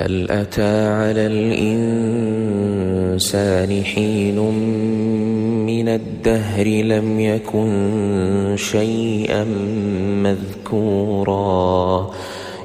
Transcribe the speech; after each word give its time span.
هل 0.00 0.30
أتى 0.30 0.86
على 0.86 1.26
الإنسان 3.10 3.82
حين 3.84 4.38
من 5.66 5.88
الدهر 5.88 6.66
لم 6.66 7.20
يكن 7.20 8.54
شيئا 8.56 9.44
مذكورا؟ 10.22 12.10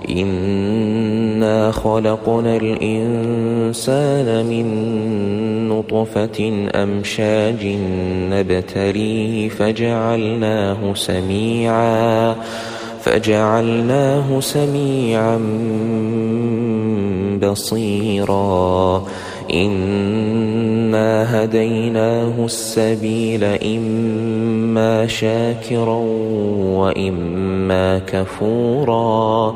إنا 0.10 1.72
خلقنا 1.72 2.58
الإنسان 2.58 4.46
من 4.46 4.68
نطفة 5.70 6.70
أمشاج 6.76 7.66
نبتليه 8.30 9.50
فجعلناه 9.50 10.94
سميعا 10.94 12.36
فجعلناه 13.02 14.40
سميعا 14.40 15.38
بصيرا. 17.52 19.04
إنا 19.54 21.44
هديناه 21.44 22.46
السبيل 22.46 23.44
إما 23.44 25.08
شاكرا 25.08 26.02
وإما 26.76 28.00
كفورا. 28.00 29.56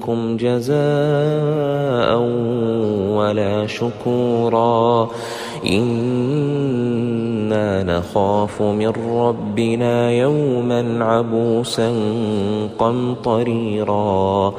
منكم 0.00 0.36
جزاء 0.36 2.18
ولا 3.16 3.66
شكورا. 3.66 5.08
إنا 5.66 7.82
نخاف 7.82 8.62
من 8.62 8.92
ربنا 9.16 10.10
يوما 10.10 11.04
عبوسا 11.04 11.92
قمطريرا. 12.78 14.52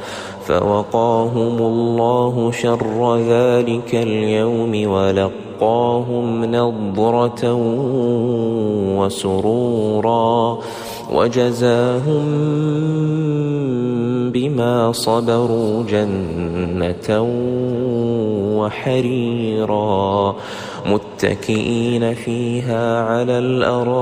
فوقاهم 0.45 1.57
الله 1.57 2.51
شر 2.51 3.17
ذلك 3.17 3.95
اليوم 3.95 4.91
ولقاهم 4.91 6.45
نضرة 6.45 7.53
وسرورا. 8.97 10.57
وجزاهم 11.13 12.25
بما 14.33 14.91
صبروا 14.91 15.83
جنة 15.83 17.21
وحريرا 18.57 20.35
متكئين 20.85 22.13
فيها 22.13 23.01
على 23.03 23.39
الأرائك 23.39 24.01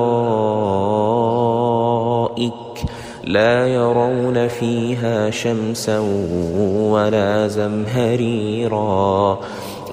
لا 3.23 3.67
يرون 3.67 4.47
فيها 4.47 5.29
شمسا 5.29 5.99
ولا 6.79 7.47
زمهريرا 7.47 9.39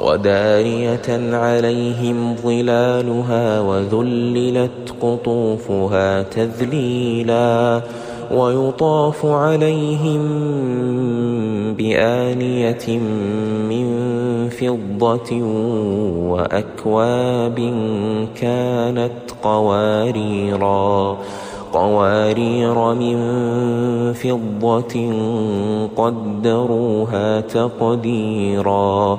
ودارية 0.00 1.36
عليهم 1.36 2.36
ظلالها 2.36 3.60
وذللت 3.60 4.94
قطوفها 5.00 6.22
تذليلا 6.22 7.82
ويطاف 8.32 9.26
عليهم 9.26 10.22
بآنية 11.78 12.98
من 13.68 13.86
فضة 14.48 15.42
وأكواب 16.30 17.58
كانت 18.40 19.12
قواريرا 19.42 21.16
قوارير 21.72 22.94
من 22.94 23.16
فضة 24.12 24.94
قدروها 25.96 27.40
تقديرا. 27.40 29.18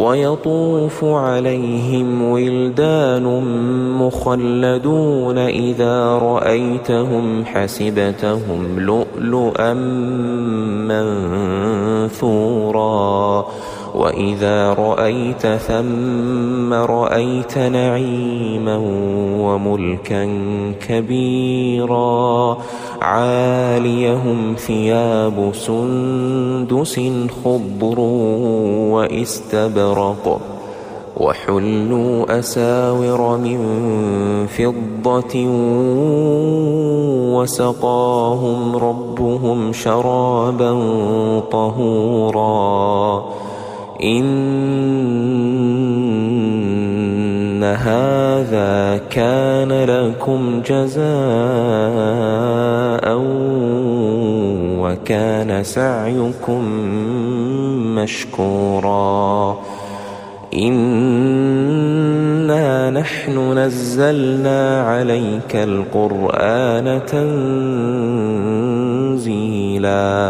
ويطوف 0.00 1.04
عليهم 1.04 2.22
ولدان 2.22 3.24
مخلدون 3.98 5.38
إذا 5.38 6.18
رأيتهم 6.18 7.44
حسبتهم 7.44 8.80
لؤلؤا 8.80 9.74
منثورا 12.10 13.46
وإذا 13.94 14.72
رأيت 14.72 15.46
ثم 15.46 16.72
رأيت 16.72 17.58
نعيما 17.58 18.76
وملكا 19.40 20.24
كبيرا 20.88 22.58
عاليهم 23.02 24.54
ثياب 24.58 25.50
سندس 25.52 27.00
خضر 27.44 28.00
واستبرق 28.90 30.40
وحلوا 31.20 32.38
أساور 32.38 33.36
من 33.36 33.58
فضة 34.46 35.46
وسقاهم 37.36 38.76
ربهم 38.76 39.72
شرابا 39.72 40.72
طهورا 41.52 43.24
إن 44.02 44.40
هذا 47.64 49.00
كان 49.10 49.84
لكم 49.84 50.62
جزاء 50.66 51.00
وكان 54.80 55.64
سعيكم 55.64 56.64
مشكورا. 57.94 59.58
إنا 60.54 61.70
نحن 62.90 63.58
نزلنا 63.58 64.82
عليك 64.82 65.56
القرآن 65.56 67.00
تنزيلاً. 69.16 70.29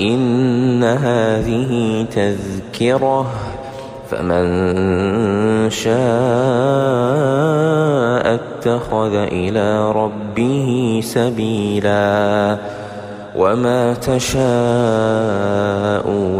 إن 0.00 0.84
هذه 0.84 2.06
تذكرة 2.14 3.26
فمن 4.10 5.70
شاء 5.70 5.90
اتخذ 8.34 9.14
إلى 9.14 9.92
ربه 9.92 11.00
سبيلا. 11.04 12.56
وما 13.36 13.94
تشاءون 13.94 14.40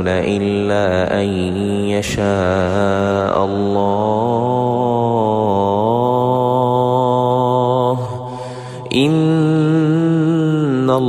إلا 0.09 1.21
أن 1.21 1.27
يشاء. 1.89 2.69